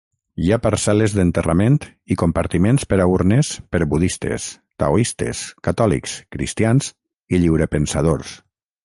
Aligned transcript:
Hi 0.43 0.47
ha 0.53 0.57
parcel·les 0.61 1.13
d'enterrament 1.17 1.75
i 2.15 2.17
compartiments 2.21 2.87
per 2.93 2.99
a 3.05 3.07
urnes 3.17 3.51
per 3.75 3.81
budistes, 3.91 4.47
taoistes, 4.85 5.43
catòlics, 5.69 6.17
cristians 6.37 6.91
i 7.37 7.43
lliurepensadors. 7.45 8.35